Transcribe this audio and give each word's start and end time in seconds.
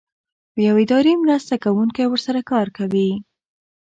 یو 0.65 0.75
اداري 0.83 1.13
مرسته 1.23 1.53
کوونکی 1.63 2.03
ورسره 2.09 2.41
کار 2.51 2.67
کوي. 2.77 3.09